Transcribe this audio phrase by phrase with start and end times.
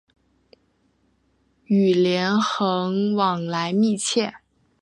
[1.65, 4.33] 与连横往来密切。